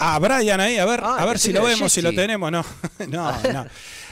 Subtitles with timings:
[0.00, 2.64] Ah, Brian ahí, a ver, ah, a ver si lo vemos, si lo tenemos, no.
[3.08, 3.66] no, no.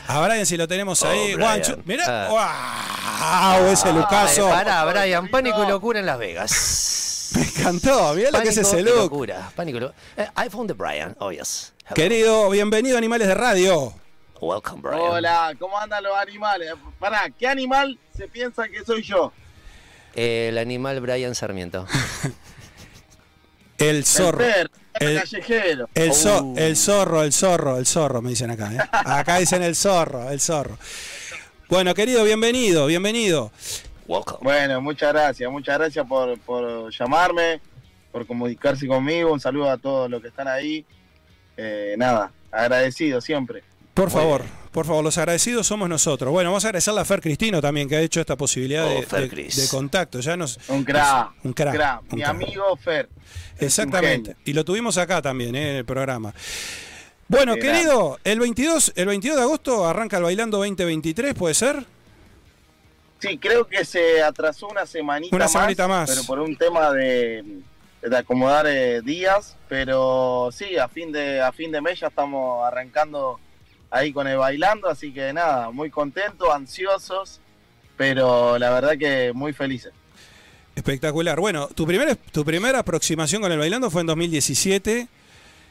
[0.07, 1.37] A Brian si lo tenemos oh, ahí.
[1.85, 4.48] Mira, wow, ese Lucaso.
[4.48, 7.30] Para Brian, pánico y locura en Las Vegas.
[7.37, 8.96] Me encantó, mira lo que es ese look.
[8.96, 9.98] Locura, pánico y locura.
[10.17, 11.73] Eh, I found the Brian, oh yes.
[11.95, 13.95] Querido, bienvenido a Animales de Radio.
[14.41, 15.00] Welcome, Brian.
[15.00, 16.73] Hola, ¿cómo andan los animales?
[16.98, 19.32] Para, ¿qué animal se piensa que soy yo?
[20.14, 21.87] El animal Brian Sarmiento.
[23.79, 24.45] el zorro.
[24.45, 25.88] El, callejero.
[25.95, 26.54] El, uh.
[26.56, 28.73] el, zorro, el zorro, el zorro, me dicen acá.
[28.73, 28.78] ¿eh?
[28.92, 30.78] Acá dicen el zorro, el zorro.
[31.69, 33.52] Bueno, querido, bienvenido, bienvenido.
[34.41, 37.60] Bueno, muchas gracias, muchas gracias por, por llamarme,
[38.10, 39.32] por comunicarse conmigo.
[39.32, 40.84] Un saludo a todos los que están ahí.
[41.57, 43.62] Eh, nada, agradecido siempre.
[43.95, 46.30] Por favor, por favor, los agradecidos somos nosotros.
[46.30, 49.70] Bueno, vamos a agradecerle a Fer Cristino también, que ha hecho esta posibilidad de, oh,
[49.70, 50.20] contacto.
[50.20, 51.33] Ya nos, un crack.
[51.43, 52.02] un crack.
[52.12, 53.09] Mi amigo Fer.
[53.59, 54.37] Exactamente.
[54.45, 56.33] Y lo tuvimos acá también, eh, en el programa.
[57.27, 61.85] Bueno, querido, el 22, el 22 de agosto arranca el Bailando 2023, ¿puede ser?
[63.21, 67.44] Sí, creo que se atrasó una semanita, una semanita más, pero por un tema de,
[68.16, 73.38] acomodar eh, días, pero sí, a fin de a fin de mes ya estamos arrancando
[73.91, 77.41] ahí con el bailando, así que nada, muy contentos, ansiosos,
[77.97, 79.93] pero la verdad que muy felices.
[80.75, 81.38] Espectacular.
[81.41, 85.09] Bueno, tu, primer, tu primera aproximación con el bailando fue en 2017,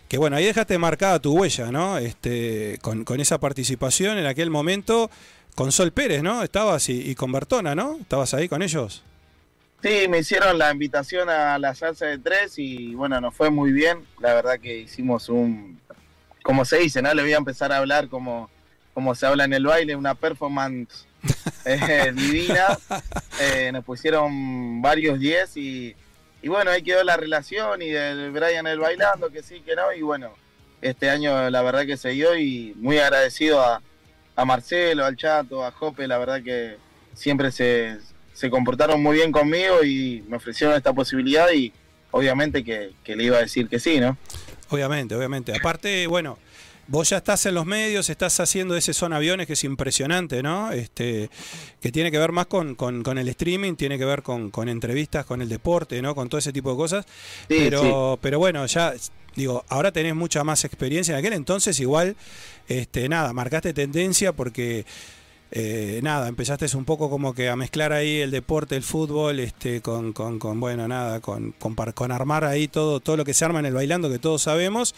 [0.08, 1.98] que bueno, ahí dejaste marcada tu huella, ¿no?
[1.98, 5.10] Este, con, esa participación en aquel momento
[5.56, 6.44] con Sol Pérez, ¿no?
[6.44, 7.98] Estabas y, con Bertona, ¿no?
[8.00, 9.04] ¿Estabas ahí con ellos?
[9.82, 13.72] Sí, me hicieron la invitación a la salsa de tres y bueno, nos fue muy
[13.72, 14.00] bien.
[14.20, 15.80] La verdad que hicimos un,
[16.44, 17.14] como se dice, ¿no?
[17.14, 18.50] Le voy a empezar a hablar como,
[18.94, 21.06] como se habla en el baile, una performance
[21.66, 22.78] eh, divina.
[23.40, 25.96] Eh, nos pusieron varios 10 y,
[26.42, 29.94] y, bueno, ahí quedó la relación y del Brian el bailando, que sí, que no.
[29.94, 30.34] Y bueno,
[30.82, 33.82] este año la verdad que se dio y muy agradecido a,
[34.36, 36.78] a Marcelo, al Chato, a Jope, la verdad que
[37.14, 37.98] siempre se,
[38.34, 41.74] se comportaron muy bien conmigo y me ofrecieron esta posibilidad y
[42.12, 44.18] obviamente que, que le iba a decir que sí, ¿no?
[44.70, 45.56] Obviamente, obviamente.
[45.56, 46.38] Aparte, bueno,
[46.88, 50.72] vos ya estás en los medios, estás haciendo ese son aviones que es impresionante, ¿no?
[50.72, 51.30] Este,
[51.82, 55.26] que tiene que ver más con, con, el streaming, tiene que ver con, con, entrevistas,
[55.26, 56.16] con el deporte, ¿no?
[56.16, 57.06] Con todo ese tipo de cosas.
[57.48, 58.94] pero, pero bueno, ya
[59.36, 61.14] digo, ahora tenés mucha más experiencia.
[61.14, 62.16] En aquel entonces igual,
[62.68, 64.86] este, nada, marcaste tendencia porque
[65.52, 69.82] eh, nada, empezaste un poco como que a mezclar ahí el deporte, el fútbol, este,
[69.82, 70.14] con,
[70.60, 73.74] bueno, nada, con, con, con, armar ahí todo, todo lo que se arma en el
[73.74, 74.94] bailando que todos sabemos.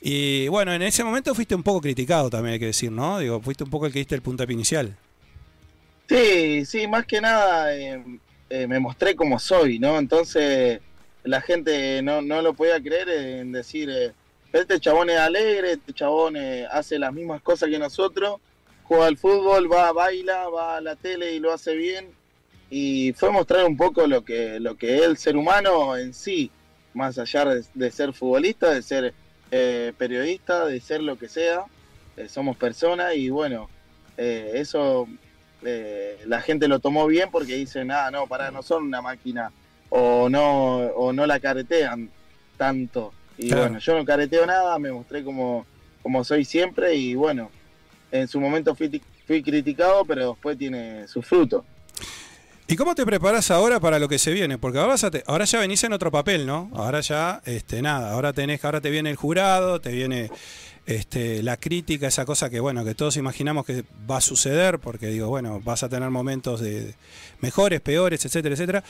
[0.00, 3.18] Y bueno, en ese momento fuiste un poco criticado también, hay que decir, ¿no?
[3.18, 4.96] Digo, fuiste un poco el que diste el puntapié inicial.
[6.08, 8.02] Sí, sí, más que nada eh,
[8.48, 9.98] eh, me mostré como soy, ¿no?
[9.98, 10.80] Entonces
[11.24, 13.90] la gente no, no lo podía creer en decir,
[14.50, 16.38] este chabón es alegre, este chabón
[16.72, 18.40] hace las mismas cosas que nosotros
[18.90, 22.08] juega al fútbol, va, baila, va a la tele y lo hace bien.
[22.70, 26.50] Y fue mostrar un poco lo que, lo que es el ser humano en sí,
[26.92, 29.14] más allá de, ser futbolista, de ser
[29.52, 31.66] eh, periodista, de ser lo que sea.
[32.16, 33.70] Eh, somos personas y bueno,
[34.16, 35.06] eh, eso
[35.62, 39.52] la gente lo tomó bien porque dice, nada, no, para, no son una máquina
[39.88, 42.10] o no, o no la caretean
[42.56, 43.12] tanto.
[43.38, 45.64] Y bueno, yo no careteo nada, me mostré como,
[46.02, 47.52] como soy siempre y bueno,
[48.12, 51.64] en su momento fui, criticado, pero después tiene su fruto.
[52.66, 54.56] ¿Y cómo te preparas ahora para lo que se viene?
[54.56, 54.94] Porque ahora,
[55.26, 56.70] ahora ya venís en otro papel, ¿no?
[56.74, 60.30] Ahora ya, este, nada, ahora tenés, ahora te viene el jurado, te viene
[60.86, 65.08] este, la crítica, esa cosa que bueno, que todos imaginamos que va a suceder, porque
[65.08, 66.94] digo, bueno, vas a tener momentos de
[67.40, 68.84] mejores, peores, etcétera, etcétera.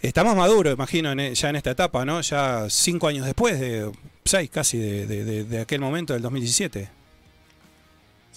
[0.00, 2.20] Estamos maduros, imagino, ya en esta etapa, ¿no?
[2.20, 3.90] Ya cinco años después, de
[4.24, 6.97] seis casi, de, de aquel momento del 2017.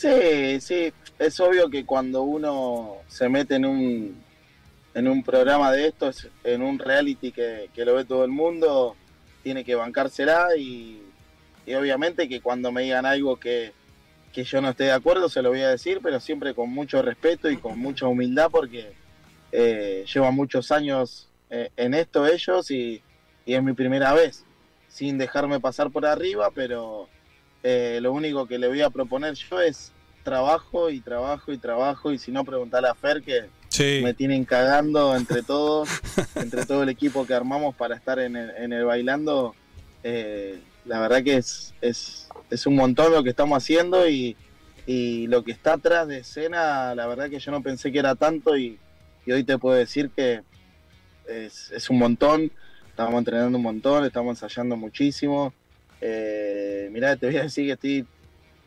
[0.01, 4.23] Sí, sí, es obvio que cuando uno se mete en un,
[4.95, 8.95] en un programa de estos, en un reality que, lo ve todo el mundo,
[9.43, 11.03] tiene que bancársela y,
[11.67, 13.73] y obviamente que cuando me digan algo que,
[14.33, 17.51] yo no esté de acuerdo se lo voy a decir, pero siempre con mucho respeto
[17.51, 18.93] y con mucha humildad porque
[19.51, 23.03] eh, llevan muchos años eh, en esto ellos y,
[23.45, 24.45] y, es mi primera vez,
[24.87, 27.07] sin dejarme pasar por arriba, pero
[27.63, 29.93] eh, lo único que le voy a proponer yo es
[30.23, 33.49] trabajo y trabajo y trabajo y si no preguntarle a Fer que
[34.01, 35.89] me tienen cagando entre todos,
[36.35, 39.55] entre todo el equipo que armamos para estar en el, bailando.
[40.03, 44.35] Eh, la verdad que es, es, es, un montón lo que estamos haciendo y,
[44.87, 48.15] y, lo que está atrás de escena, la verdad que yo no pensé que era
[48.15, 48.79] tanto y,
[49.25, 50.41] y hoy te puedo decir que
[51.27, 52.51] es, es, un montón.
[52.89, 55.53] Estamos entrenando un montón, estamos ensayando muchísimo
[56.01, 58.07] Eh, mirá, te voy a decir que estoy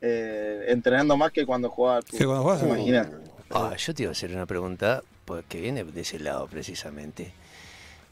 [0.07, 2.19] eh, entrenando más que cuando jugaba al fútbol.
[2.19, 3.11] Que cuando jugabas al Imagina.
[3.51, 7.33] Ah, yo te iba a hacer una pregunta pues, que viene de ese lado precisamente.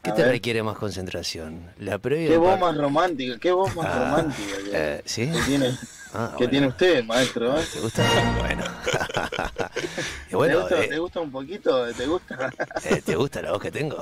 [0.02, 0.32] ¿Qué A te ver.
[0.32, 1.70] requiere más concentración?
[1.78, 5.30] ¿La previa Qué voz más romántica, qué voz más Ah, romántica que, eh, ¿Sí?
[5.30, 5.76] que tiene,
[6.14, 6.50] Ah, que bueno.
[6.50, 7.56] tiene usted, maestro.
[7.58, 7.64] ¿eh?
[7.72, 8.36] ¿Te gusta?
[8.38, 8.64] Bueno.
[10.26, 11.92] y ¿Te, bueno, gusta, eh, ¿Te gusta un poquito?
[11.94, 12.50] ¿Te gusta?
[12.84, 13.96] eh, ¿te gusta la voz que tengo?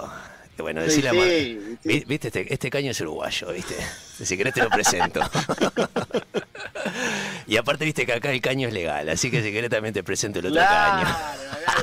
[0.60, 1.78] Y bueno, Sí, a sí, Mar- sí.
[1.84, 3.74] Vi- Viste, este, este caño es uruguayo, ¿viste?
[4.22, 5.20] Si querés te lo presento.
[7.46, 10.02] y aparte, viste que acá el caño es legal, así que si querés también te
[10.02, 11.16] presento el otro Claro, caño.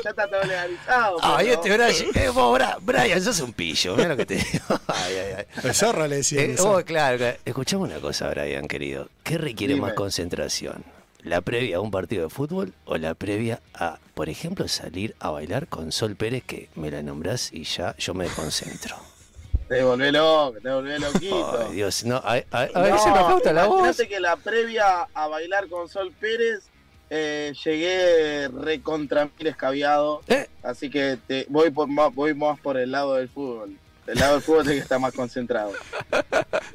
[0.04, 1.18] ya está todo legalizado.
[1.24, 4.66] Ay, pero- este Brian, eh, vos, Brian, sos un pillo, mira lo que te digo.
[4.88, 5.46] Ay, ay, ay.
[5.64, 6.42] El zorro le decía.
[6.44, 7.38] Eh, oh, claro, claro.
[7.46, 9.10] Escuchame una cosa, Brian, querido.
[9.24, 9.88] ¿Qué requiere Dime.
[9.88, 10.84] más concentración?
[11.28, 15.30] ¿La previa a un partido de fútbol o la previa a, por ejemplo, salir a
[15.30, 18.96] bailar con Sol Pérez, que me la nombrás y ya yo me concentro?
[19.68, 21.66] Te volvé loco, te volvé loquito.
[21.68, 23.98] Ay, Dios, no, a, a- a ver, No, se me falta la voz.
[23.98, 26.62] que la previa a bailar con Sol Pérez
[27.10, 32.78] eh, llegué recontra mil escabiado, Eh, así que te, voy, por, más, voy más por
[32.78, 33.78] el lado del fútbol.
[34.08, 35.74] El lado del fútbol es que está más concentrado.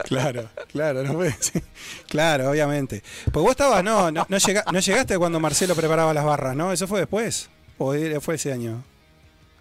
[0.04, 1.60] Claro, claro, no puede- sí.
[2.08, 3.02] claro, obviamente.
[3.32, 6.70] Pues vos estabas, no, no, no, llega- no llegaste cuando Marcelo preparaba las barras, ¿no?
[6.72, 7.48] ¿Eso fue después?
[7.78, 8.82] ¿O fue ese año?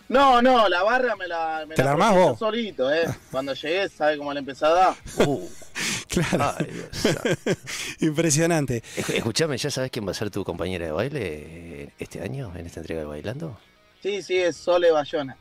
[0.09, 2.37] No, no, la barra me la, me ¿Te la armás vos?
[2.39, 3.07] solito, ¿eh?
[3.31, 4.95] Cuando llegué, ¿sabe cómo la empecé a dar?
[5.25, 5.49] uh,
[6.09, 7.17] Claro, ay, Dios.
[8.01, 8.83] impresionante.
[8.97, 12.51] Esc- Escuchame, ¿ya sabes quién va a ser tu compañera de baile eh, este año,
[12.55, 13.57] en esta entrega de Bailando?
[14.03, 15.37] Sí, sí, es Sole Bayona.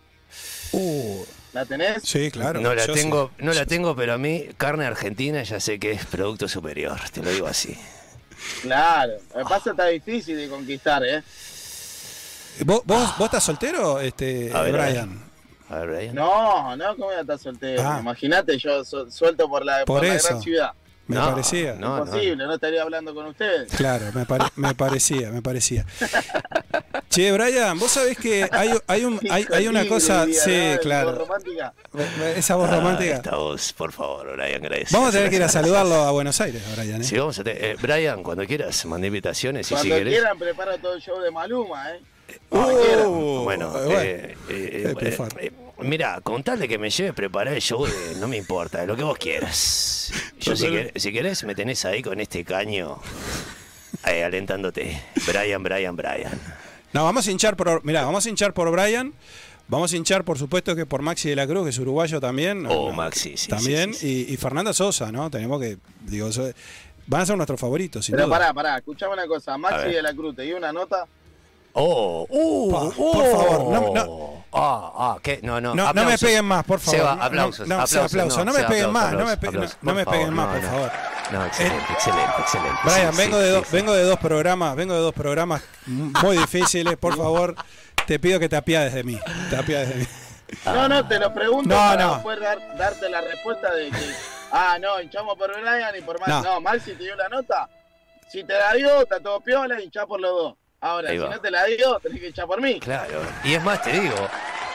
[0.73, 2.03] Uh, ¿La tenés?
[2.05, 2.61] Sí, claro.
[2.61, 5.91] no la yo tengo, no la tengo, pero a mí carne argentina ya sé que
[5.93, 7.77] es producto superior, te lo digo así.
[8.63, 9.15] Claro.
[9.35, 11.23] Lo que pasa está difícil de conquistar, ¿eh?
[12.65, 14.91] ¿Vos, vos, vos estás soltero, este, A ver, a ver.
[14.93, 15.25] Brian?
[15.69, 16.15] A ver, Brian.
[16.15, 17.83] No, no, ¿cómo voy a estar soltero?
[17.85, 17.99] Ah.
[18.01, 20.29] Imagínate, yo su- suelto por la, Por por la eso.
[20.29, 20.73] gran ciudad.
[21.11, 21.75] Me No, parecía.
[21.75, 21.99] no.
[21.99, 22.55] Imposible, no.
[22.55, 23.71] estaría hablando con ustedes.
[23.73, 25.85] Claro, me, pare- me parecía, me parecía.
[27.09, 30.79] Che, Brian, vos sabés que hay, hay, un, hay, de una cosa, sí, ¿no?
[30.81, 31.75] claro, Voz romántica.
[32.37, 33.15] esa voz Ah, romántica.
[33.17, 34.93] esta voz, por favor, Brian, gracias.
[34.93, 37.01] Vamos a tener que ir a saludarlo a Buenos Aires, Brian.
[37.01, 37.05] ¿eh?
[37.05, 40.15] Sí, vamos a te- eh, Brian, cuando quieras, mandé invitaciones y si Cuando querés.
[40.15, 42.01] quieran, preparo todo el show de Maluma, ¿eh?
[42.51, 43.73] Uh, Bueno, bueno.
[44.01, 48.15] eh, eh, eh, eh, mira, con tal de que me lleves preparar el show, de-
[48.21, 50.13] no me importa, lo que vos quieras.
[50.41, 52.99] Yo, si, quer- si querés, me tenés ahí con este caño,
[54.03, 55.01] alentándote.
[55.27, 56.33] Brian, Brian, Brian.
[56.93, 57.85] No, vamos a hinchar por.
[57.85, 59.13] Mirá, vamos a hinchar por Brian.
[59.69, 62.67] Vamos a hinchar, por supuesto, que por Maxi de la Cruz, que es uruguayo también.
[62.67, 63.49] Oh, No, Maxi, sí.
[63.49, 63.95] también.
[63.95, 64.31] sí, sí, sí.
[64.31, 65.31] Y, y Fernanda Sosa, ¿no?
[65.31, 65.79] Tenemos que.
[66.01, 66.51] Digo, eso-
[67.07, 68.39] van a ser nuestros favoritos, sin Pero duda.
[68.39, 69.57] pará, pará, escuchame una cosa.
[69.59, 71.07] Maxi de la Cruz, te dio una nota.
[71.73, 75.39] Oh, uh, Pa, uh, por favor, no- no- Ah, ah, ¿qué?
[75.45, 76.99] No, no, No, no me peguen más, por favor.
[76.99, 79.51] Seba, No, aplausos, no, no, aplausos, aplausos, no, me peguen más, no me, pe- no-
[79.53, 80.91] aplausos, no me peguen más, por no, favor.
[81.31, 82.79] No, excelente, excelente, excelente.
[82.83, 83.77] Brian, Sí, vengo, sí, de sí, dos, sí.
[83.77, 87.55] vengo de dos programas, vengo de dos programas muy difíciles, por favor.
[88.09, 89.21] Te pido que te apiades de mí.
[89.51, 90.07] Te apiades de mí.
[90.65, 92.15] No, no, te lo pregunto No, para no.
[92.15, 94.15] después dar- darte la respuesta de que,
[94.51, 96.33] ah, no, hinchamos por Brian y por Maxi.
[96.33, 96.43] No.
[96.43, 97.69] No, Maxi te dio la nota.
[98.29, 100.55] Si te la dio, está todo piola, hinchá por los dos.
[100.81, 101.31] Ahora, Ahí si va.
[101.35, 102.81] no te la dio, tenés que hinchar por mí.
[102.81, 104.15] Claro, y es más, te digo,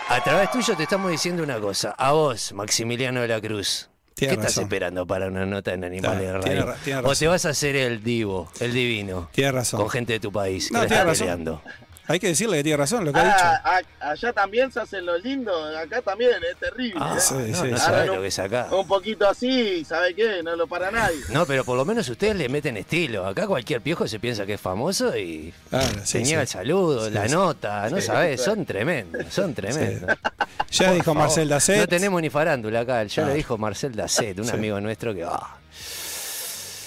[0.10, 1.96] a través tuyo te estamos diciendo una cosa.
[1.98, 3.90] A vos, Maximiliano de la Cruz.
[4.14, 6.72] Tiene ¿Qué estás esperando para una nota en Animales Claro, de tiene Radio?
[6.74, 9.82] ra- tiene ¿O te vas a hacer el divo, el divino, Tienes razón.
[9.82, 11.28] con gente de tu país que No, la tiene está razón.
[11.28, 11.62] peleando?
[12.08, 13.90] Hay que decirle que tiene razón lo que ha Ah, dicho.
[14.06, 17.00] a- allá también se hacen los lindos, acá también, es terrible.
[17.00, 17.20] Ah, ¿eh?
[17.22, 18.68] sí, no, sí, no lo que es acá.
[18.72, 20.42] Un poquito así, ¿sabe qué?
[20.44, 21.18] No lo para nadie.
[21.30, 23.26] No, pero por lo menos ustedes le meten estilo.
[23.26, 25.54] Acá cualquier piojo se piensa que es famoso y
[26.04, 26.34] se sí, sí.
[26.34, 27.34] el saludo, Sí, la sí.
[27.34, 28.38] nota, no claro.
[28.38, 30.18] son tremendos, son tremendos.
[30.72, 31.22] Ya Por dijo favor.
[31.24, 31.78] Marcel Dacet.
[31.80, 34.52] No tenemos ni farándula acá, ya lo dijo Marcel Dacet, un Sí.
[34.52, 35.58] amigo nuestro que ah,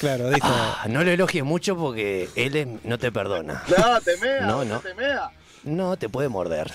[0.00, 0.46] Claro, dijo.
[0.48, 3.62] ah, no lo elogies mucho porque él es- no te perdona.
[3.76, 4.80] No, te mea, No, no, no.
[4.80, 5.30] te mea.
[5.64, 6.70] No te puede morder.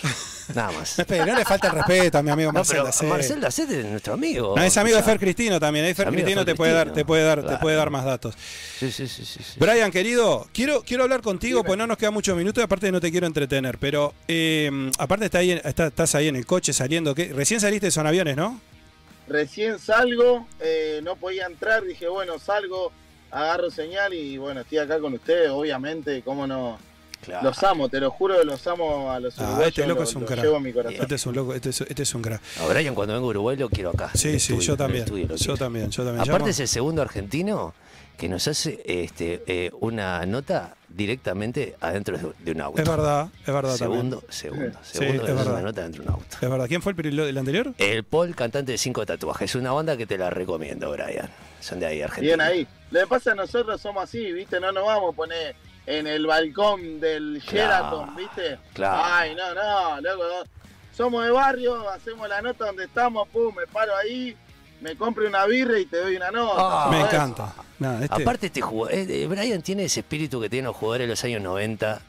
[0.54, 0.98] Nada más.
[1.10, 3.08] No, no le falta el respeto a mi amigo No, Marcel Dacet.
[3.08, 4.54] Marcel Dacet es nuestro amigo.
[4.58, 5.14] No, es amigo de escuchá.
[5.14, 5.86] Fer Cristino también.
[5.86, 8.04] Ahí Fer de Cristino Fer te puede dar, te puede dar, te puede dar más
[8.04, 8.36] datos.
[8.78, 9.54] Sí, sí, sí, sí, sí.
[9.58, 11.68] Brian, querido, quiero, quiero hablar contigo, Dime.
[11.68, 13.78] pues no nos quedan muchos minutos y aparte no te quiero entretener.
[13.78, 17.16] Pero eh, aparte está ahí, en- está- estás ahí en el coche saliendo.
[17.16, 17.32] ¿qué?
[17.34, 18.60] Recién saliste de Son Aviones, ¿no?
[19.30, 22.92] Recién salgo, eh, no podía entrar, dije, bueno, salgo,
[23.34, 26.78] agarro señal y bueno, estoy acá con ustedes, obviamente, cómo no.
[27.24, 27.46] Claro.
[27.48, 30.26] Los amo, te lo juro, los amo a los Ah, uruguayos, este loco es un
[30.26, 30.42] crack.
[30.44, 31.02] llevo en mi corazón.
[31.02, 32.42] Este es un loco, este es, este es un crack.
[32.60, 34.12] A Brian cuando vengo a Uruguay lo quiero acá.
[34.14, 35.04] Sí, sí, estudio, yo también.
[35.06, 35.58] estudio Yo quiero.
[35.58, 36.20] también, yo también.
[36.22, 37.74] Aparte Llamo- es el segundo argentino
[38.18, 42.82] que nos hace este, eh, una nota directamente adentro de, un auto.
[42.82, 44.34] Es verdad, es verdad Segundo, también.
[44.34, 45.54] segundo, Sí, segundo es verdad.
[45.54, 46.38] una nota dentro de un auto.
[46.42, 46.68] Es verdad.
[46.68, 47.74] ¿Quién fue el, el anterior?
[47.78, 49.50] El Paul, cantante de cinco tatuajes.
[49.50, 51.30] Es una banda que te la recomiendo, Brian.
[51.62, 52.36] Son de ahí, Argentina.
[52.36, 52.68] Bien ahí.
[52.94, 54.60] Lo que pasa es que nosotros somos así, ¿viste?
[54.60, 55.56] No nos vamos a poner
[55.88, 58.60] en el balcón del Sheraton, ¿viste?
[58.74, 59.02] claro.
[59.04, 60.24] Ay, no, no, loco.
[60.96, 64.38] Somos de barrio, hacemos la nota donde estamos, pum, me paro ahí,
[64.80, 66.54] me compro una birra y te doy una nota.
[66.56, 67.52] Ah, Me encanta.
[67.80, 71.10] No, este- Aparte, este jugador, eh, Brian tiene ese espíritu que tienen los jugadores de
[71.14, 72.00] los años 90,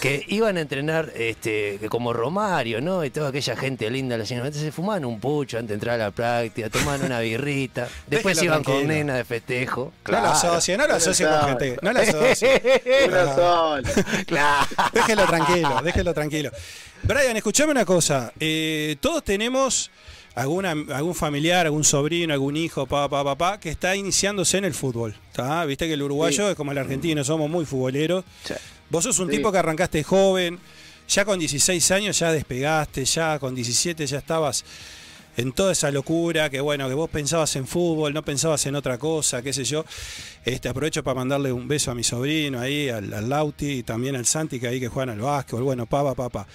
[0.00, 3.04] que iban a entrenar este, como Romario, ¿no?
[3.04, 5.94] Y toda aquella gente linda los años 90 se fumaban un pucho antes de entrar
[6.00, 9.84] a la práctica, tomaban una birrita, después Déjelo iban con nena de festejo.
[9.84, 10.28] no lo Claro.
[10.30, 11.48] asocie, no lo asocie con Claro.
[11.58, 11.76] gente.
[11.82, 12.62] No lo asocie.
[13.34, 13.90] Sola.
[14.26, 14.66] claro.
[14.92, 16.50] Déjelo tranquilo, déjelo tranquilo.
[17.02, 18.32] Brian, escuchame una cosa.
[18.40, 19.90] eh, todos tenemos
[20.34, 24.74] alguna, algún familiar, algún sobrino, algún hijo, papá, papá, papá, que está iniciándose en el
[24.74, 25.14] fútbol.
[25.32, 25.64] ¿tá?
[25.64, 26.50] Viste que el uruguayo Sí.
[26.50, 28.24] es como el argentino, somos muy futboleros.
[28.44, 28.54] Sí.
[28.90, 29.36] Vos sos un Sí.
[29.36, 30.58] tipo que arrancaste joven,
[31.08, 34.64] ya con 16 años ya despegaste, ya con 17 ya estabas
[35.36, 38.98] en toda esa locura, que bueno, que vos pensabas en fútbol, no pensabas en otra
[38.98, 39.84] cosa, qué sé yo.
[40.44, 44.16] Este, aprovecho para mandarle un beso a mi sobrino ahí, al, al Lauti y también
[44.16, 46.46] al Santi, que ahí que juegan al básquetbol, bueno, papá, papá.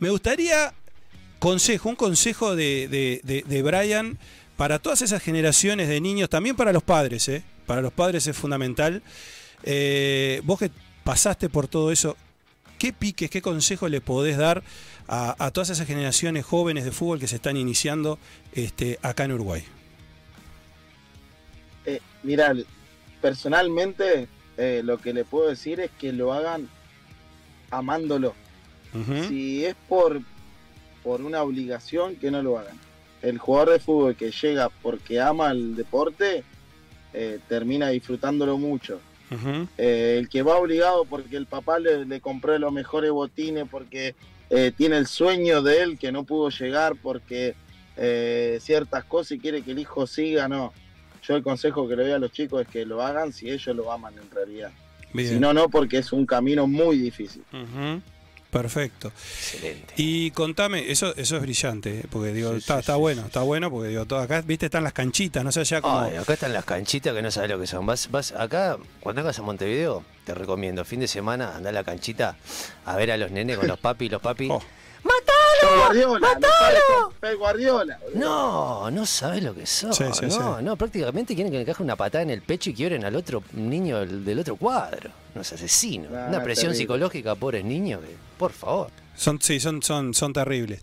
[0.00, 0.74] Me gustaría
[1.38, 4.18] consejo, un consejo de, de, de- de Brian
[4.56, 7.44] para todas esas generaciones de niños, también para los padres, ¿eh?
[7.66, 9.00] para los padres es fundamental.
[9.62, 10.70] Eh, vos que
[11.08, 12.18] pasaste por todo eso,
[12.78, 14.62] ¿qué piques, qué consejo le podés dar
[15.06, 18.18] a, a todas esas generaciones jóvenes de fútbol que se están iniciando
[18.52, 19.64] este, acá en Uruguay?
[21.86, 22.54] Eh, mira,
[23.22, 26.68] personalmente eh, lo que le puedo decir es que lo hagan
[27.70, 28.34] amándolo.
[29.28, 30.20] Si es por,
[31.02, 32.78] por una obligación, que no lo hagan.
[33.22, 36.44] El jugador de fútbol que llega porque ama el deporte,
[37.14, 39.00] eh, termina disfrutándolo mucho.
[39.76, 44.14] Eh, el que va obligado porque el papá le, le compró los mejores botines, porque
[44.50, 47.54] eh, tiene el sueño de él que no pudo llegar, porque
[47.96, 50.72] eh, ciertas cosas y quiere que el hijo siga, no.
[51.22, 53.74] Yo el consejo que le doy a los chicos es que lo hagan si ellos
[53.76, 54.70] lo aman en realidad.
[55.12, 55.28] Bien.
[55.28, 57.42] Si no, no, porque es un camino muy difícil.
[57.52, 58.00] Ujú.
[58.50, 59.08] Perfecto.
[59.08, 59.94] Excelente.
[59.96, 62.04] Y contame, eso, eso es brillante, ¿eh?
[62.10, 64.66] porque digo, Sí, está, sí, está sí, bueno, está bueno, porque digo, todo acá, viste,
[64.66, 66.00] están las canchitas, no sé, allá como.
[66.00, 67.84] Ay, acá están las canchitas que no sabes lo que son.
[67.84, 71.84] Vas, vas acá, cuando vengas a Montevideo, te recomiendo, fin de semana, anda a la
[71.84, 72.36] canchita
[72.86, 74.48] a ver a los nenes con los papi, los papi.
[74.50, 74.62] Oh.
[75.60, 77.98] Pep Guardiola, no con Pep Guardiola.
[78.04, 78.18] boludo.
[78.20, 79.92] No, no sabes lo que son.
[79.92, 80.64] Sí, sí, no, sí.
[80.64, 83.42] no, prácticamente quieren que le caje una patada en el pecho y quiebren al otro
[83.52, 85.10] niño del, del otro cuadro.
[85.34, 86.08] Unos asesinos.
[86.12, 86.76] Ah, una presión terrible.
[86.76, 88.90] psicológica pobres niños que, por favor.
[89.16, 90.80] Son, sí, son, son, son terribles.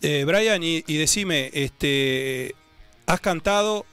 [0.00, 2.54] Eh, Brian, y, y decime, este,
[3.06, 3.86] has cantado,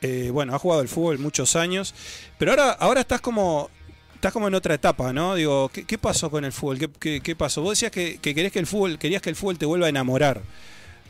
[0.00, 1.94] eh, bueno, has jugado al fútbol muchos años,
[2.38, 3.70] pero ahora, ahora estás como,
[4.20, 5.34] estás como en otra etapa, ¿no?
[5.34, 6.78] Digo, ¿qué, qué pasó con el fútbol?
[6.78, 7.62] ¿Qué, qué- qué pasó?
[7.62, 9.88] Vos decías que, que querés que el fútbol, querías que el fútbol te vuelva a
[9.88, 10.42] enamorar.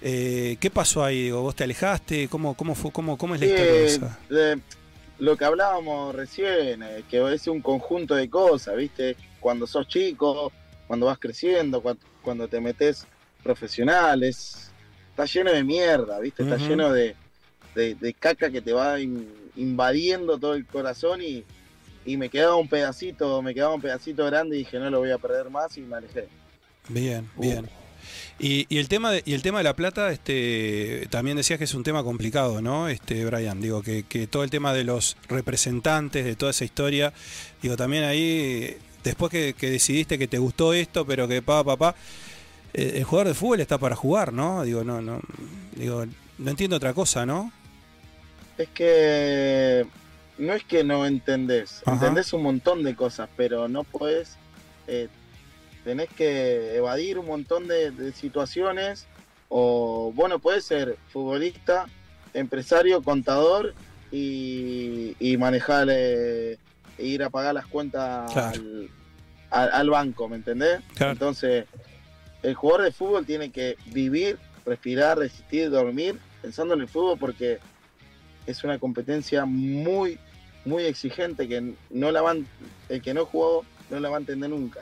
[0.01, 1.25] Eh, ¿Qué pasó ahí?
[1.25, 2.29] Digo, ¿Vos te alejaste?
[2.29, 4.19] ¿Cómo, cómo, fue, cómo, cómo es la historia de esa?
[5.19, 9.17] lo que hablábamos recién, eh, que es un conjunto de cosas, ¿viste?
[9.41, 10.51] Cuando sos chico,
[10.87, 13.07] cuando vas creciendo, cuando, cuando te metes
[13.43, 14.71] profesionales,
[15.11, 16.43] está lleno de mierda, ¿viste?
[16.45, 17.15] Está lleno de,
[17.75, 21.45] de- de caca que te va in- invadiendo todo el corazón y,
[22.05, 25.11] y me quedaba un pedacito, me quedaba un pedacito grande y dije no lo voy
[25.11, 26.29] a perder más y me alejé.
[26.89, 27.43] Bien, Uh.
[27.43, 27.69] bien.
[28.39, 31.65] Y, y el tema de, y el tema de la plata, este, también decías que
[31.65, 32.89] es un tema complicado, ¿no?
[32.89, 37.13] Este, Brian, digo que, que todo el tema de los representantes, de toda esa historia,
[37.61, 41.77] digo también ahí, después que, que decidiste que te gustó esto, pero que pa, pa,
[41.77, 41.95] pa,
[42.73, 44.65] eh, el jugador de fútbol está para jugar, ¿no?
[44.65, 45.21] Digo, no, no,
[45.77, 46.07] digo,
[46.39, 47.53] no entiendo otra cosa, ¿no?
[48.57, 49.87] Es que
[50.41, 51.93] no es que no entendés, Ajá.
[51.95, 54.37] entendés un montón de cosas, pero no podés,
[54.89, 55.09] eh,
[55.85, 59.07] tenés que evadir un montón de, de situaciones,
[59.49, 61.87] o bueno, podés ser futbolista,
[62.33, 63.75] empresario, contador
[64.11, 66.59] y, y manejar, eh,
[66.99, 68.49] e ir a pagar las cuentas Claro.
[68.49, 68.91] al,
[69.51, 70.81] al- al banco, ¿me entendés?
[70.95, 71.13] Claro.
[71.13, 71.67] Entonces,
[72.43, 77.59] el jugador de fútbol tiene que vivir, respirar, resistir, dormir, pensando en el fútbol porque
[78.47, 80.19] es una competencia muy,
[80.65, 82.47] muy exigente que no la van,
[82.89, 84.81] el que no jugó no la va a entender nunca.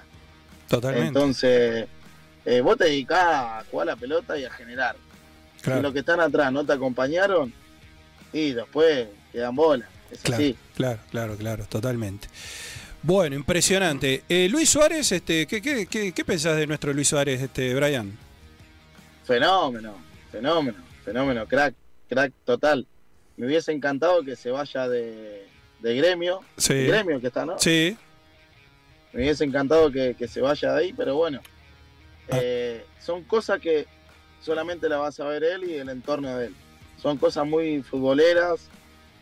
[0.69, 1.09] Totalmente.
[1.09, 1.89] Entonces,
[2.45, 4.97] eh, vos te dedicás a jugar la pelota y a generar.
[5.63, 7.53] Claro, los que están atrás no te acompañaron,
[8.33, 9.89] y después quedan bolas.
[10.11, 10.57] Es claro, así.
[10.75, 12.29] claro, claro, claro, totalmente.
[13.03, 14.25] Bueno, impresionante.
[14.29, 18.17] Eh, Luis Suárez, este, ¿qué, qué, qué, qué pensás de nuestro Luis Suárez, este, Brian?
[19.25, 19.95] Fenómeno,
[20.33, 21.75] fenómeno, fenómeno, crack,
[22.09, 22.87] crack total.
[23.37, 25.47] Me hubiese encantado que se vaya de,
[25.81, 26.87] de gremio, Sí.
[26.87, 27.59] gremio que está, ¿no?
[27.59, 27.97] Sí,
[29.13, 31.41] Me hubiese encantado que, que se vaya de ahí, pero bueno.
[32.31, 32.39] Ah.
[32.43, 33.87] Eh, son cosas que
[34.43, 36.55] solamente la vas a ver él y el entorno de él.
[37.01, 38.69] Son cosas muy futboleras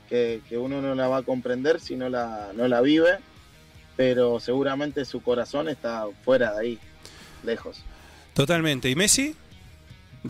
[0.08, 3.18] que, que uno no la va a comprender si no la, no la vive,
[3.96, 6.78] pero seguramente su corazón está fuera de ahí,
[7.44, 7.82] lejos.
[8.34, 8.90] Totalmente.
[8.90, 9.36] ¿Y Messi?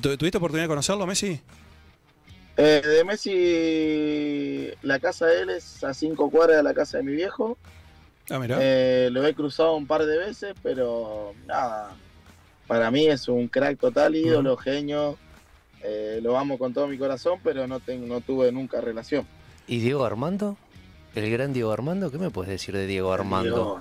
[0.00, 1.40] ¿Tu- ¿Tuviste oportunidad de conocerlo, Messi?
[2.56, 7.04] Eh, de Messi, la casa de él es a cinco cuadras de la casa de
[7.04, 7.58] mi viejo.
[8.30, 8.58] Ah, mira.
[8.60, 11.94] Eh, lo he cruzado un par de veces, pero nada,
[12.66, 15.18] para mí es un crack total, ídolo, genio.
[15.82, 19.26] Eh, lo amo con todo mi corazón, pero no, tengo, no tuve nunca relación.
[19.68, 20.56] ¿Y Diego Armando?
[21.14, 22.10] ¿El gran Diego Armando?
[22.10, 23.54] ¿Qué me puedes decir de Diego Armando?
[23.54, 23.80] Diego,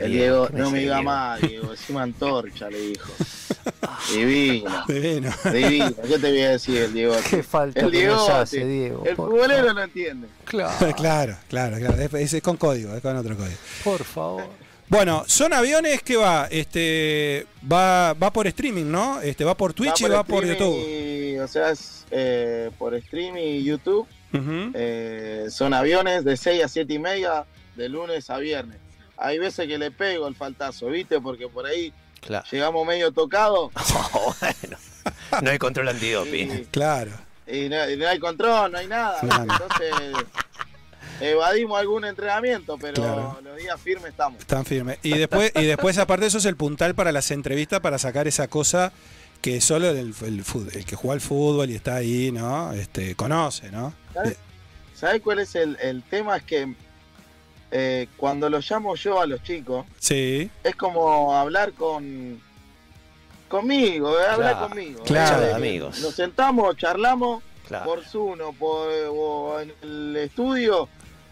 [0.00, 1.10] el Diego, ¿qué me no me diga Diego?
[1.10, 3.12] más, Diego, encima antorcha, le dijo.
[4.12, 5.30] Divino, Divino.
[5.52, 5.92] divino.
[6.08, 7.14] ¿Qué te voy a decir el Diego?
[7.30, 8.64] Qué falta El Diego, nos hace.
[8.64, 9.04] Diego.
[9.06, 10.28] El futbolero lo entiende.
[10.44, 12.18] Claro, claro, claro, claro.
[12.18, 13.56] Es, es con código, es con otro código.
[13.84, 14.44] por favor.
[14.88, 19.20] Bueno, son aviones que va, este, va, va por streaming, ¿no?
[19.22, 20.76] Este, va por Twitch y va por YouTube.
[20.86, 24.06] y- o sea, es eh, por streaming y YouTube.
[24.74, 27.44] Eh, son aviones de 6 a 7 y media,
[27.76, 28.76] de lunes a viernes.
[29.22, 31.20] Hay veces que le pego el faltazo, ¿viste?
[31.20, 32.44] Porque por ahí Claro.
[32.50, 33.72] llegamos medio tocados
[34.40, 34.76] bueno.
[35.42, 36.52] No hay control antidoping.
[36.52, 37.10] y, Claro.
[37.46, 39.18] y no, y no hay control, no hay nada.
[39.22, 39.42] No.
[39.42, 39.90] Entonces
[41.20, 43.38] evadimos algún entrenamiento, pero Claro.
[43.42, 44.40] los días firmes estamos.
[44.40, 44.98] Están firmes.
[45.02, 48.26] Y después, y después, aparte de eso, es el puntal para las entrevistas para sacar
[48.28, 48.92] esa cosa
[49.40, 52.72] que solo el, el, el que juega al fútbol y está ahí, ¿no?
[52.72, 53.92] Este, conoce, ¿no?
[54.14, 54.36] ¿Sabes
[54.94, 56.36] ¿Sabes cuál es el, el tema?
[56.36, 56.74] Es que
[57.72, 62.40] eh, cuando los llamo yo a los chicos, Sí, es como hablar con
[63.48, 65.02] conmigo, eh, hablar Claro, conmigo.
[65.04, 65.42] claro.
[65.42, 66.00] eh, de amigos.
[66.00, 67.84] Nos sentamos, charlamos Claro.
[67.86, 70.88] por Zoom o, por, o en el estudio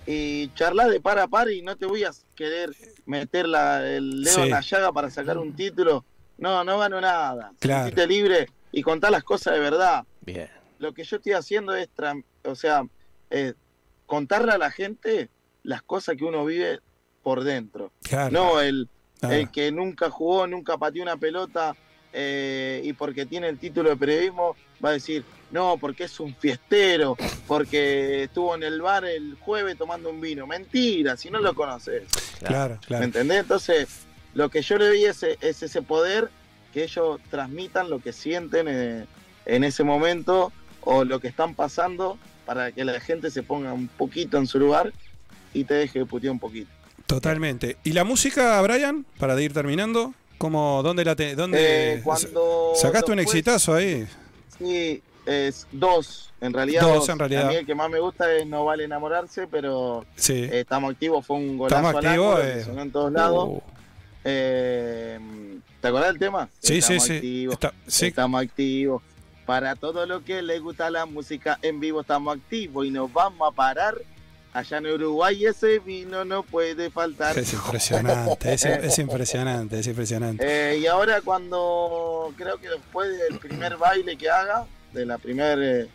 [0.06, 2.70] y charlar de par a par y no te voy a querer
[3.06, 4.40] meter la- el dedo Sí.
[4.42, 6.04] en la llaga para sacar un título.
[6.38, 7.52] No, no gano nada.
[7.58, 7.94] Claro.
[8.06, 10.04] Libre y contar las cosas de verdad.
[10.22, 10.48] Bien.
[10.78, 11.88] Lo que yo estoy haciendo es,
[12.44, 12.84] o sea,
[13.30, 13.52] eh,
[14.06, 15.28] contarle a la gente
[15.70, 16.80] las cosas que uno vive
[17.22, 17.92] por dentro.
[18.02, 18.30] claro.
[18.32, 18.88] No el,
[19.22, 21.76] Ah, el que nunca jugó, nunca pateó una pelota
[22.12, 26.34] eh, y porque tiene el título de periodismo va a decir, no, porque es un
[26.34, 27.16] fiestero,
[27.46, 30.46] porque estuvo en el bar el jueves tomando un vino.
[30.46, 32.04] Mentira, si no lo conoces.
[32.38, 33.04] claro, ¿Me claro.
[33.04, 33.40] entendés?
[33.40, 33.88] Entonces,
[34.32, 36.30] lo que yo le doy es, es ese poder
[36.72, 39.04] que ellos transmitan lo que sienten eh,
[39.44, 42.16] en ese momento o lo que están pasando
[42.46, 44.92] para que la gente se ponga un poquito en su lugar
[45.52, 46.70] y te deje putear un poquito.
[47.06, 47.76] Totalmente.
[47.84, 49.04] ¿Y la música, Brian?
[49.18, 54.06] Para ir terminando, ¿cómo, dónde la te, dónde Eh, cuando sacaste un exitazo ahí?
[54.58, 56.82] Sí, es dos, en realidad.
[56.82, 57.46] Dos, en realidad.
[57.46, 60.34] A mí el que más me gusta es No Vale Enamorarse, pero Sí.
[60.34, 62.64] eh, estamos activos, fue un golazo Estamos al activos, ángulo, que eh.
[62.64, 63.48] sonó en todos lados.
[63.48, 63.60] Uh,
[64.24, 65.18] Eh,
[65.80, 66.48] ¿Te acordás del tema?
[66.58, 67.12] sí, sí, Estamos sí.
[67.14, 67.52] activos.
[67.54, 68.06] Está- sí.
[68.06, 69.02] Estamos activos.
[69.46, 73.50] Para todo lo que le gusta la música en vivo estamos activos y nos vamos
[73.50, 73.94] a parar.
[74.52, 77.38] Allá en Uruguay ese vino no puede faltar.
[77.38, 80.44] Es impresionante, es, es impresionante, es impresionante.
[80.44, 85.88] Eh, y ahora cuando creo que después del primer baile que haga, de la primer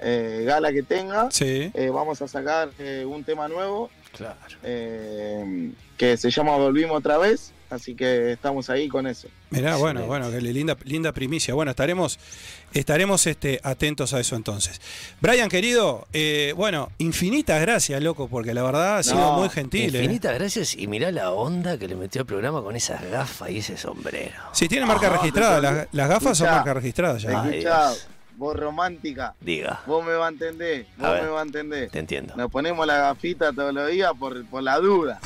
[0.00, 1.70] eh, gala que tenga, Sí.
[1.72, 4.36] eh, vamos a sacar eh, un tema nuevo Claro.
[4.62, 7.53] eh, que se llama Volvimos otra vez.
[7.70, 9.28] Así que estamos ahí con eso.
[9.50, 11.54] Mirá, bueno, bueno, qué linda, linda primicia.
[11.54, 12.18] Bueno, estaremos,
[12.72, 14.80] estaremos este, atentos a eso entonces.
[15.20, 19.94] Brian, querido, eh, bueno, infinitas gracias, loco, porque la verdad ha sido No, muy gentil.
[19.94, 19.98] ¿eh?
[19.98, 23.58] Infinitas gracias y mirá la onda que le metió al programa con esas gafas y
[23.58, 24.34] ese sombrero.
[24.52, 27.42] Si tiene marca Ah, registrada, las, las gafas son marca registrada ya.
[27.42, 27.64] Ay.
[28.36, 31.22] Vos romántica, Diga, vos me vas a entender, A vos ver.
[31.22, 31.90] me vas a entender.
[31.90, 32.34] te entiendo.
[32.36, 35.20] Nos ponemos la gafita todos los días por, por la duda.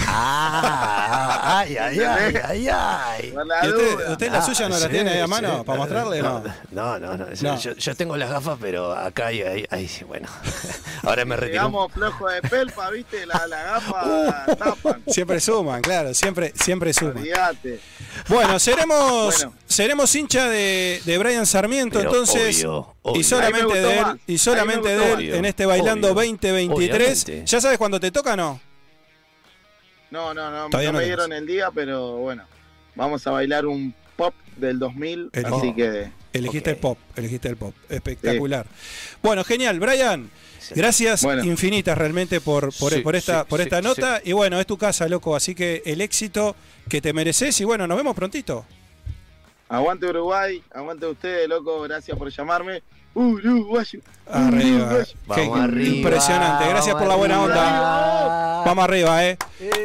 [0.61, 3.31] Ah, ay, ay, ay, ay, ay.
[3.33, 4.12] Por la ¿Y usted, duda.
[4.12, 5.31] usted la Ah, suya no la tiene ahí a sí.
[5.31, 6.23] mano para mostrarle?
[6.23, 6.42] No.
[6.71, 7.27] No, no, no.
[7.40, 7.59] No.
[7.59, 10.29] Yo, yo tengo las gafas, pero acá hay, hay, hay- bueno.
[11.03, 11.62] Ahora me retiro.
[11.62, 14.05] Llegamos flojo de pelpa, viste, la, la gafa
[14.49, 14.57] Uh.
[14.57, 15.03] tapan.
[15.07, 17.18] Siempre suman, claro, siempre, siempre suman.
[17.18, 17.81] Olvídate.
[18.29, 19.55] Bueno, seremos, Bueno.
[19.66, 22.64] seremos hincha de, de Brian Sarmiento, Pero entonces.
[22.64, 23.19] obvio, Y obvio.
[23.19, 24.17] Me solamente de él, más.
[24.27, 26.15] y solamente de él en este Bailando Obvio.
[26.15, 27.25] 2023.
[27.25, 27.43] Obviamente.
[27.47, 28.61] ¿Ya sabes cuándo te toca o no?
[30.11, 32.45] No, no, no, Todavía no me dieron el día, pero bueno,
[32.95, 35.77] vamos a bailar un pop del 2000, El así pop.
[35.77, 37.75] que Elegiste el pop, elegiste el pop.
[37.89, 38.67] Espectacular.
[39.23, 40.31] Bueno, genial, Brian.
[40.75, 41.45] Gracias Bueno.
[41.45, 43.85] infinitas realmente por, por, Sí, por esta, sí, por esta sí.
[43.85, 44.21] nota.
[44.25, 45.35] Y bueno, es tu casa, loco.
[45.35, 46.55] Así que el éxito
[46.89, 47.59] que te mereces.
[47.61, 48.67] Y bueno, nos vemos prontito.
[49.68, 52.83] Aguante Uruguay, aguante ustedes, loco, gracias por llamarme.
[53.14, 54.00] Uruguayo.
[54.31, 54.85] Arriba.
[54.87, 55.14] Uruguayo.
[55.26, 56.68] Vamos arriba, Impresionante.
[56.68, 58.62] Gracias por la buena onda.
[58.64, 59.37] Vamos arriba, eh.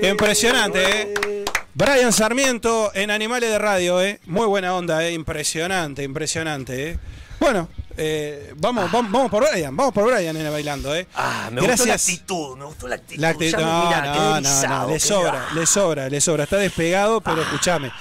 [0.04, 1.46] Impresionante, eh.
[1.74, 4.20] Brian Sarmiento en Animales de Radio, eh.
[4.26, 5.14] Muy buena onda, eh.
[5.14, 7.00] Impresionante, impresionante, eh.
[7.40, 11.06] Bueno, Eh, vamos, vamos, vamos por Brian, vamos por Brian en el bailando, ¿eh?
[11.14, 11.78] Ah, me Gracias.
[11.78, 13.22] gustó la actitud, me gustó la actitud.
[13.22, 16.44] La actitud- no, mirá, no, no, le sobra, le sobra, le sobra.
[16.46, 17.92] Está despegado, pero escúchame.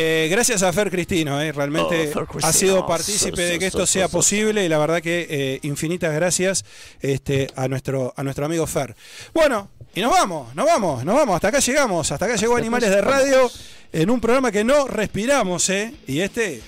[0.00, 2.46] Eh, gracias a Fer Cristino, eh, realmente Oh, Fer Cristino.
[2.46, 6.64] ha sido partícipe de que esto sea posible y la verdad que eh, infinitas gracias
[7.00, 8.94] este, a, nuestro, a nuestro amigo Fer.
[9.34, 12.90] Bueno, y nos vamos, nos vamos, nos vamos, hasta acá llegamos, hasta acá llegó Animales
[12.90, 13.50] de Radio
[13.92, 15.92] en un programa que no respiramos, ¿eh?
[16.06, 16.62] Y este,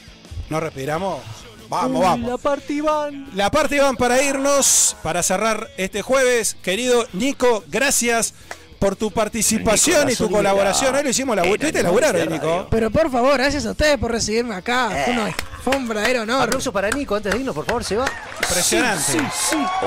[0.48, 1.20] no respiramos,
[1.68, 2.30] vamos, vamos.
[2.30, 3.30] La parte van.
[3.36, 6.56] La parte van para irnos, para cerrar este jueves.
[6.64, 8.34] Querido Nico, gracias
[8.80, 10.94] por tu participación Nico, y tu colaboración.
[10.96, 12.66] Hoy lo hicimos la En ¿Viste Animales laburar Nico?
[12.70, 14.90] Pero por favor, gracias a ustedes por recibirme acá.
[15.04, 16.42] Fue, una- fue un verdadero honor.
[16.44, 18.06] Aplauso para Nico antes de irnos, por favor, se va.
[18.42, 19.18] Impresionante.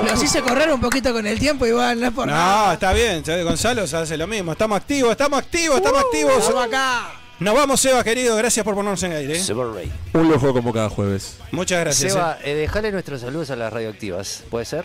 [0.08, 2.66] Los hice correr un poquito con el tiempo, igual, no es por nada.
[2.68, 3.22] No, está bien.
[3.44, 4.52] Gonzalo se hace lo mismo.
[4.52, 6.38] Estamos activos, estamos activos, estamos activos.
[6.38, 7.10] Estamos acá.
[7.40, 8.36] Nos vamos, Seba, querido.
[8.36, 9.36] Gracias por ponernos en aire.
[9.38, 9.42] ¿eh?
[9.42, 9.92] Seba Rey.
[10.12, 11.38] Un lujo como cada jueves.
[11.50, 12.12] Muchas gracias.
[12.12, 14.44] Seba, eh, dejale nuestros saludos a las radioactivas.
[14.50, 14.84] ¿Puede ser?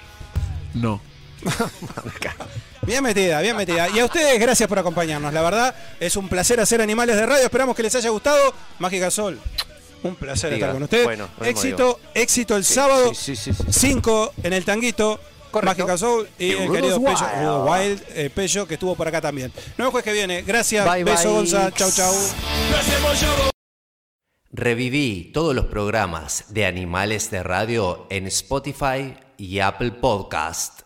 [0.73, 0.99] No.
[2.81, 3.87] Bien metida, bien metida.
[3.89, 5.31] Y a ustedes, gracias por acompañarnos.
[5.31, 7.43] La verdad, es un placer hacer Animales de Radio.
[7.43, 8.53] Esperamos que les haya gustado.
[8.79, 9.39] Mágica Sol,
[10.01, 10.67] un placer Diga.
[10.67, 11.03] estar con ustedes.
[11.03, 13.13] Bueno, éxito, éxito el sábado.
[13.13, 13.71] Sí, sí, sí, sí.
[13.91, 15.19] 5 en el tanguito.
[15.51, 15.83] Correcto.
[15.83, 18.03] Mágica Soul y, Y el Rudos querido Pello, Wild.
[18.15, 19.51] Eh, Pello, que estuvo por acá también.
[19.55, 20.41] Nos vemos jueves que viene.
[20.43, 20.87] Gracias.
[20.91, 21.33] Bye, Beso, bye.
[21.33, 21.71] Gonza.
[21.71, 22.13] Chau, chau.
[24.51, 30.77] Reviví todos los programas de Animales de Radio en Spotify y Apple Podcast.